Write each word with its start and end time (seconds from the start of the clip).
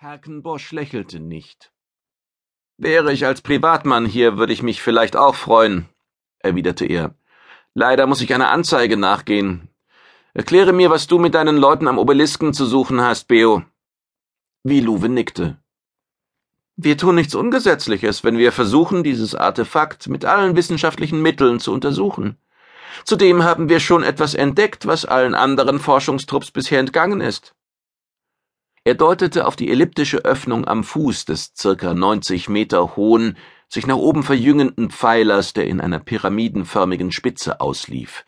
Herkenbosch 0.00 0.70
lächelte 0.70 1.18
nicht. 1.18 1.72
Wäre 2.76 3.12
ich 3.12 3.26
als 3.26 3.42
Privatmann 3.42 4.06
hier, 4.06 4.38
würde 4.38 4.52
ich 4.52 4.62
mich 4.62 4.80
vielleicht 4.80 5.16
auch 5.16 5.34
freuen, 5.34 5.88
erwiderte 6.38 6.86
er. 6.86 7.16
Leider 7.74 8.06
muss 8.06 8.20
ich 8.20 8.32
einer 8.32 8.52
Anzeige 8.52 8.96
nachgehen. 8.96 9.70
Erkläre 10.34 10.72
mir, 10.72 10.88
was 10.88 11.08
du 11.08 11.18
mit 11.18 11.34
deinen 11.34 11.56
Leuten 11.56 11.88
am 11.88 11.98
Obelisken 11.98 12.54
zu 12.54 12.64
suchen 12.64 13.00
hast, 13.00 13.26
Beo. 13.26 13.64
Wie 14.62 14.78
Luwe 14.78 15.08
nickte. 15.08 15.58
Wir 16.76 16.96
tun 16.96 17.16
nichts 17.16 17.34
Ungesetzliches, 17.34 18.22
wenn 18.22 18.38
wir 18.38 18.52
versuchen, 18.52 19.02
dieses 19.02 19.34
Artefakt 19.34 20.06
mit 20.06 20.24
allen 20.24 20.54
wissenschaftlichen 20.54 21.20
Mitteln 21.22 21.58
zu 21.58 21.72
untersuchen. 21.72 22.36
Zudem 23.04 23.42
haben 23.42 23.68
wir 23.68 23.80
schon 23.80 24.04
etwas 24.04 24.34
entdeckt, 24.34 24.86
was 24.86 25.06
allen 25.06 25.34
anderen 25.34 25.80
Forschungstrupps 25.80 26.52
bisher 26.52 26.78
entgangen 26.78 27.20
ist. 27.20 27.56
Er 28.88 28.94
deutete 28.94 29.46
auf 29.46 29.54
die 29.54 29.70
elliptische 29.70 30.24
Öffnung 30.24 30.66
am 30.66 30.82
Fuß 30.82 31.26
des 31.26 31.52
circa 31.54 31.92
90 31.92 32.48
Meter 32.48 32.96
hohen, 32.96 33.36
sich 33.68 33.86
nach 33.86 33.98
oben 33.98 34.22
verjüngenden 34.22 34.88
Pfeilers, 34.88 35.52
der 35.52 35.66
in 35.66 35.82
einer 35.82 35.98
pyramidenförmigen 35.98 37.12
Spitze 37.12 37.60
auslief. 37.60 38.24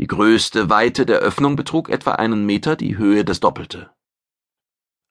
Die 0.00 0.08
größte 0.08 0.68
Weite 0.68 1.06
der 1.06 1.18
Öffnung 1.18 1.54
betrug 1.54 1.90
etwa 1.90 2.10
einen 2.10 2.44
Meter, 2.44 2.74
die 2.74 2.98
Höhe 2.98 3.24
das 3.24 3.38
Doppelte. 3.38 3.92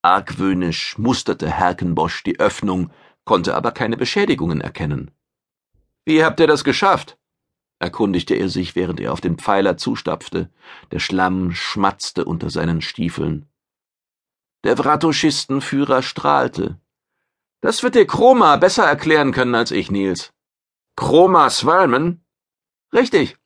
Argwöhnisch 0.01 0.97
musterte 0.97 1.49
Herkenbosch 1.49 2.21
die 2.23 2.41
Öffnung, 2.41 2.91
konnte 3.23 3.55
aber 3.55 3.71
keine 3.71 3.95
Beschädigungen 3.95 4.59
erkennen. 4.59 5.11
Wie 6.03 6.25
habt 6.25 6.41
ihr 6.41 6.47
das 6.47 6.65
geschafft? 6.65 7.17
erkundigte 7.79 8.35
er 8.35 8.49
sich, 8.49 8.75
während 8.75 8.99
er 8.99 9.13
auf 9.13 9.21
den 9.21 9.37
Pfeiler 9.37 9.77
zustapfte. 9.77 10.49
Der 10.91 10.99
Schlamm 10.99 11.53
schmatzte 11.53 12.25
unter 12.25 12.49
seinen 12.49 12.81
Stiefeln. 12.81 13.47
Der 14.63 14.77
Wratoschistenführer 14.77 16.01
strahlte. 16.01 16.79
Das 17.61 17.83
wird 17.83 17.95
dir 17.95 18.07
Chroma 18.07 18.57
besser 18.57 18.85
erklären 18.85 19.31
können 19.31 19.55
als 19.55 19.71
ich, 19.71 19.91
Nils. 19.91 20.33
Chromas 20.95 21.65
Walmen? 21.65 22.23
Richtig. 22.93 23.37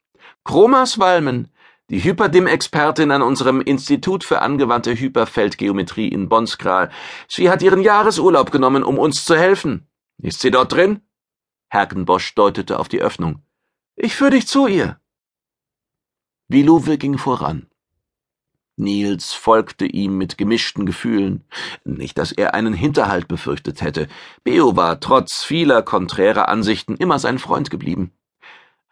Chromas 0.44 1.00
Walmen, 1.00 1.52
die 1.89 2.03
Hyperdim-Expertin 2.03 3.11
an 3.11 3.22
unserem 3.22 3.61
Institut 3.61 4.23
für 4.23 4.42
angewandte 4.42 4.94
Hyperfeldgeometrie 4.94 6.09
in 6.09 6.30
Bonskral. 6.30 6.92
Sie 7.27 7.49
hat 7.49 7.61
ihren 7.61 7.81
Jahresurlaub 7.81 8.52
genommen, 8.52 8.83
um 8.83 8.99
uns 8.99 9.25
zu 9.25 9.38
helfen. 9.38 9.88
Ist 10.22 10.42
sie 10.42 10.52
dort 10.52 10.73
drin? 10.73 11.02
Herkenbosch 11.70 12.36
deutete 12.36 12.80
auf 12.80 12.89
die 12.89 13.02
Öffnung. 13.02 13.44
Ich 13.95 14.16
führe 14.16 14.31
dich 14.31 14.47
zu 14.47 14.67
ihr. 14.67 14.99
Viluwe 16.47 16.97
ging 16.97 17.17
voran. 17.17 17.67
Nils 18.78 19.33
folgte 19.33 19.86
ihm 19.86 20.17
mit 20.17 20.38
gemischten 20.38 20.86
Gefühlen. 20.86 21.44
Nicht, 21.83 22.17
dass 22.17 22.31
er 22.31 22.53
einen 22.53 22.73
Hinterhalt 22.73 23.28
befürchtet 23.28 23.81
hätte. 23.81 24.08
Beo 24.44 24.75
war 24.75 25.00
trotz 25.00 25.44
vieler 25.44 25.81
konträrer 25.81 26.47
Ansichten 26.47 26.95
immer 26.95 27.17
sein 27.20 27.39
Freund 27.39 27.72
geblieben. 27.72 28.11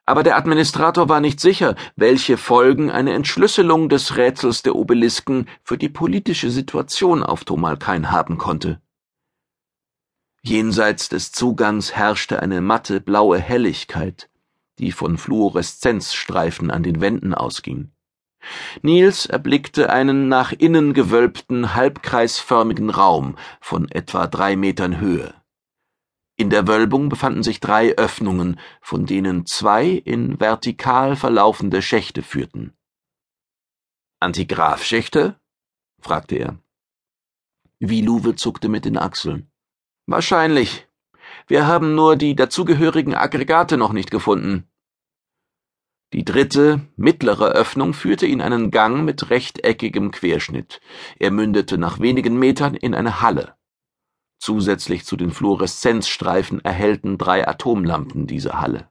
Aber 0.07 0.23
der 0.23 0.37
Administrator 0.37 1.07
war 1.09 1.19
nicht 1.19 1.39
sicher, 1.39 1.75
welche 1.95 2.37
Folgen 2.37 2.91
eine 2.91 3.13
Entschlüsselung 3.13 3.89
des 3.89 4.17
Rätsels 4.17 4.61
der 4.61 4.75
Obelisken 4.75 5.47
für 5.63 5.77
die 5.77 5.89
politische 5.89 6.51
Situation 6.51 7.23
auf 7.23 7.43
Tomalkain 7.43 8.11
haben 8.11 8.37
konnte. 8.37 8.81
Jenseits 10.43 11.09
des 11.09 11.31
Zugangs 11.31 11.95
herrschte 11.95 12.39
eine 12.39 12.61
matte 12.61 13.01
blaue 13.01 13.39
Helligkeit, 13.39 14.29
die 14.77 14.91
von 14.91 15.17
Fluoreszenzstreifen 15.17 16.69
an 16.69 16.83
den 16.83 17.01
Wänden 17.01 17.33
ausging. 17.33 17.91
Nils 18.81 19.25
erblickte 19.25 19.89
einen 19.89 20.27
nach 20.27 20.51
innen 20.51 20.93
gewölbten, 20.93 21.73
halbkreisförmigen 21.75 22.89
Raum 22.89 23.37
von 23.61 23.89
etwa 23.89 24.27
drei 24.27 24.55
Metern 24.55 24.99
Höhe. 24.99 25.33
In 26.37 26.49
der 26.49 26.67
Wölbung 26.67 27.07
befanden 27.09 27.43
sich 27.43 27.59
drei 27.61 27.95
Öffnungen, 27.95 28.59
von 28.81 29.05
denen 29.05 29.45
zwei 29.45 29.87
in 29.87 30.39
vertikal 30.39 31.15
verlaufende 31.15 31.81
Schächte 31.81 32.23
führten. 32.23 32.73
Antigraphschächte? 34.19 35.39
fragte 36.01 36.35
er. 36.35 36.59
Wiluwe 37.79 38.35
zuckte 38.35 38.67
mit 38.67 38.85
den 38.85 38.97
Achseln. 38.97 39.49
Wahrscheinlich. 40.07 40.87
Wir 41.47 41.67
haben 41.67 41.95
nur 41.95 42.15
die 42.15 42.35
dazugehörigen 42.35 43.15
Aggregate 43.15 43.77
noch 43.77 43.93
nicht 43.93 44.11
gefunden. 44.11 44.67
Die 46.15 46.23
dritte, 46.23 46.79
mittlere 46.95 47.47
Öffnung 47.49 47.93
führte 47.93 48.25
in 48.25 48.39
einen 48.39 48.71
Gang 48.71 49.03
mit 49.03 49.31
rechteckigem 49.31 50.11
Querschnitt. 50.11 50.79
Er 51.19 51.29
mündete 51.29 51.77
nach 51.77 51.99
wenigen 51.99 52.39
Metern 52.39 52.73
in 52.73 52.95
eine 52.95 53.21
Halle. 53.21 53.55
Zusätzlich 54.39 55.03
zu 55.03 55.17
den 55.17 55.31
Fluoreszenzstreifen 55.31 56.63
erhellten 56.63 57.17
drei 57.17 57.45
Atomlampen 57.45 58.27
diese 58.27 58.61
Halle. 58.61 58.87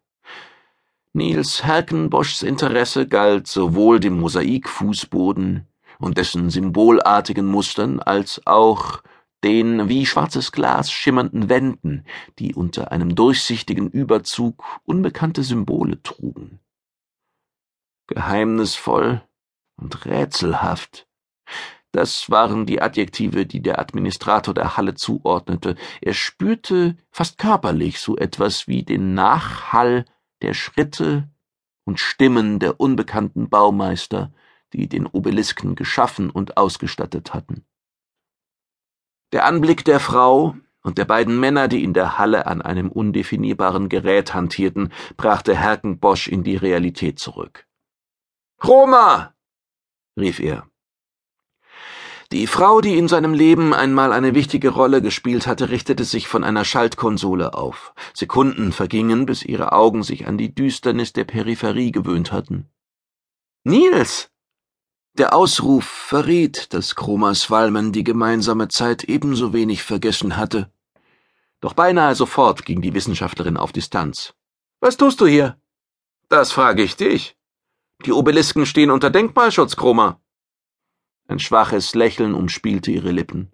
Niels 1.14 1.64
Herkenboschs 1.64 2.42
Interesse 2.42 3.08
galt 3.08 3.46
sowohl 3.46 4.00
dem 4.00 4.20
Mosaikfußboden 4.20 5.66
und 6.00 6.18
dessen 6.18 6.50
symbolartigen 6.50 7.46
Mustern 7.46 8.00
als 8.00 8.42
auch 8.44 9.02
den 9.42 9.88
wie 9.88 10.04
schwarzes 10.04 10.52
Glas 10.52 10.92
schimmernden 10.92 11.48
Wänden, 11.48 12.04
die 12.38 12.54
unter 12.54 12.92
einem 12.92 13.14
durchsichtigen 13.14 13.88
Überzug 13.88 14.62
unbekannte 14.84 15.42
Symbole 15.42 16.02
trugen 16.02 16.60
geheimnisvoll 18.06 19.22
und 19.76 20.06
rätselhaft. 20.06 21.06
Das 21.92 22.28
waren 22.28 22.66
die 22.66 22.82
Adjektive, 22.82 23.46
die 23.46 23.62
der 23.62 23.78
Administrator 23.78 24.52
der 24.52 24.76
Halle 24.76 24.94
zuordnete. 24.94 25.76
Er 26.00 26.12
spürte 26.12 26.96
fast 27.12 27.38
körperlich 27.38 28.00
so 28.00 28.16
etwas 28.16 28.66
wie 28.66 28.82
den 28.82 29.14
Nachhall 29.14 30.04
der 30.42 30.54
Schritte 30.54 31.28
und 31.84 32.00
Stimmen 32.00 32.58
der 32.58 32.80
unbekannten 32.80 33.48
Baumeister, 33.48 34.32
die 34.72 34.88
den 34.88 35.06
Obelisken 35.06 35.76
geschaffen 35.76 36.30
und 36.30 36.56
ausgestattet 36.56 37.32
hatten. 37.32 37.64
Der 39.32 39.44
Anblick 39.44 39.84
der 39.84 40.00
Frau 40.00 40.56
und 40.82 40.98
der 40.98 41.04
beiden 41.04 41.38
Männer, 41.38 41.68
die 41.68 41.84
in 41.84 41.94
der 41.94 42.18
Halle 42.18 42.46
an 42.46 42.60
einem 42.60 42.90
undefinierbaren 42.90 43.88
Gerät 43.88 44.34
hantierten, 44.34 44.92
brachte 45.16 45.56
Herkenbosch 45.56 46.28
in 46.28 46.42
die 46.42 46.56
Realität 46.56 47.18
zurück. 47.18 47.66
Roma! 48.64 49.34
rief 50.18 50.40
er. 50.40 50.66
Die 52.32 52.46
Frau, 52.46 52.80
die 52.80 52.96
in 52.96 53.08
seinem 53.08 53.34
Leben 53.34 53.74
einmal 53.74 54.12
eine 54.12 54.34
wichtige 54.34 54.70
Rolle 54.70 55.02
gespielt 55.02 55.46
hatte, 55.46 55.68
richtete 55.68 56.04
sich 56.04 56.26
von 56.26 56.42
einer 56.42 56.64
Schaltkonsole 56.64 57.54
auf. 57.54 57.94
Sekunden 58.14 58.72
vergingen, 58.72 59.26
bis 59.26 59.44
ihre 59.44 59.72
Augen 59.72 60.02
sich 60.02 60.26
an 60.26 60.38
die 60.38 60.54
Düsternis 60.54 61.12
der 61.12 61.24
Peripherie 61.24 61.92
gewöhnt 61.92 62.32
hatten. 62.32 62.70
Nils! 63.64 64.30
Der 65.16 65.32
Ausruf 65.32 65.84
verriet, 65.84 66.74
dass 66.74 66.96
Chromas 66.96 67.50
Walmen 67.50 67.92
die 67.92 68.02
gemeinsame 68.02 68.66
Zeit 68.68 69.04
ebenso 69.04 69.52
wenig 69.52 69.84
vergessen 69.84 70.36
hatte. 70.36 70.72
Doch 71.60 71.74
beinahe 71.74 72.16
sofort 72.16 72.64
ging 72.64 72.82
die 72.82 72.94
Wissenschaftlerin 72.94 73.56
auf 73.56 73.70
Distanz. 73.72 74.34
Was 74.80 74.96
tust 74.96 75.20
du 75.20 75.26
hier? 75.26 75.56
Das 76.28 76.50
frage 76.50 76.82
ich 76.82 76.96
dich. 76.96 77.36
Die 78.04 78.12
Obelisken 78.12 78.66
stehen 78.66 78.90
unter 78.90 79.10
Denkmalschutz, 79.10 79.76
Chroma. 79.76 80.20
Ein 81.26 81.38
schwaches 81.38 81.94
Lächeln 81.94 82.34
umspielte 82.34 82.90
ihre 82.90 83.10
Lippen. 83.10 83.52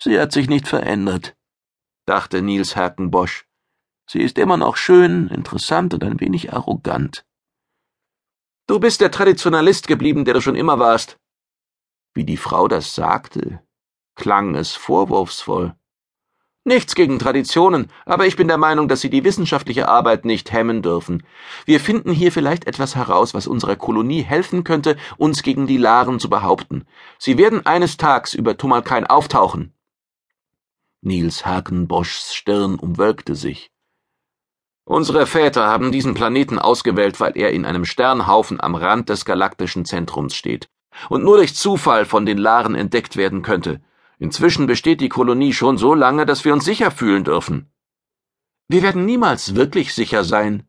Sie 0.00 0.18
hat 0.18 0.32
sich 0.32 0.48
nicht 0.48 0.68
verändert, 0.68 1.36
dachte 2.06 2.42
Nils 2.42 2.76
Herkenbosch. 2.76 3.46
Sie 4.08 4.20
ist 4.20 4.38
immer 4.38 4.56
noch 4.56 4.76
schön, 4.76 5.28
interessant 5.28 5.94
und 5.94 6.04
ein 6.04 6.20
wenig 6.20 6.52
arrogant. 6.52 7.26
Du 8.66 8.78
bist 8.78 9.00
der 9.00 9.10
Traditionalist 9.10 9.88
geblieben, 9.88 10.24
der 10.24 10.34
du 10.34 10.40
schon 10.40 10.56
immer 10.56 10.78
warst. 10.78 11.18
Wie 12.14 12.24
die 12.24 12.36
Frau 12.36 12.68
das 12.68 12.94
sagte, 12.94 13.62
klang 14.14 14.54
es 14.54 14.74
vorwurfsvoll. 14.74 15.74
Nichts 16.66 16.94
gegen 16.94 17.18
Traditionen, 17.18 17.90
aber 18.06 18.26
ich 18.26 18.36
bin 18.36 18.48
der 18.48 18.56
Meinung, 18.56 18.88
dass 18.88 19.02
sie 19.02 19.10
die 19.10 19.22
wissenschaftliche 19.22 19.86
Arbeit 19.86 20.24
nicht 20.24 20.50
hemmen 20.50 20.80
dürfen. 20.80 21.22
Wir 21.66 21.78
finden 21.78 22.10
hier 22.10 22.32
vielleicht 22.32 22.66
etwas 22.66 22.96
heraus, 22.96 23.34
was 23.34 23.46
unserer 23.46 23.76
Kolonie 23.76 24.22
helfen 24.22 24.64
könnte, 24.64 24.96
uns 25.18 25.42
gegen 25.42 25.66
die 25.66 25.76
Laren 25.76 26.18
zu 26.20 26.30
behaupten. 26.30 26.86
Sie 27.18 27.36
werden 27.36 27.66
eines 27.66 27.98
Tages 27.98 28.32
über 28.32 28.56
Tumalkain 28.56 29.06
auftauchen. 29.06 29.74
Nils 31.02 31.44
Hakenboschs 31.44 32.34
Stirn 32.34 32.76
umwölkte 32.76 33.34
sich. 33.34 33.70
Unsere 34.86 35.26
Väter 35.26 35.66
haben 35.66 35.92
diesen 35.92 36.14
Planeten 36.14 36.58
ausgewählt, 36.58 37.20
weil 37.20 37.36
er 37.36 37.52
in 37.52 37.66
einem 37.66 37.84
Sternhaufen 37.84 38.58
am 38.58 38.74
Rand 38.74 39.10
des 39.10 39.26
galaktischen 39.26 39.84
Zentrums 39.84 40.34
steht 40.34 40.70
und 41.10 41.24
nur 41.24 41.36
durch 41.36 41.54
Zufall 41.54 42.06
von 42.06 42.24
den 42.24 42.38
Laren 42.38 42.74
entdeckt 42.74 43.16
werden 43.16 43.42
könnte. 43.42 43.82
Inzwischen 44.18 44.66
besteht 44.66 45.00
die 45.00 45.08
Kolonie 45.08 45.52
schon 45.52 45.78
so 45.78 45.94
lange, 45.94 46.26
dass 46.26 46.44
wir 46.44 46.52
uns 46.52 46.64
sicher 46.64 46.90
fühlen 46.90 47.24
dürfen. 47.24 47.70
Wir 48.68 48.82
werden 48.82 49.04
niemals 49.04 49.54
wirklich 49.54 49.94
sicher 49.94 50.24
sein, 50.24 50.68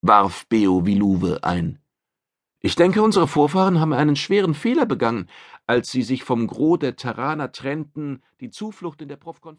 warf 0.00 0.46
Beo 0.48 0.86
Viluwe 0.86 1.44
ein. 1.44 1.80
Ich 2.62 2.74
denke, 2.74 3.02
unsere 3.02 3.26
Vorfahren 3.26 3.80
haben 3.80 3.92
einen 3.92 4.16
schweren 4.16 4.54
Fehler 4.54 4.84
begangen, 4.84 5.28
als 5.66 5.90
sie 5.90 6.02
sich 6.02 6.24
vom 6.24 6.46
Gros 6.46 6.78
der 6.78 6.96
Terraner 6.96 7.52
trennten, 7.52 8.22
die 8.40 8.50
Zuflucht 8.50 9.00
in 9.00 9.08
der 9.08 9.16
Profkonfort 9.16 9.58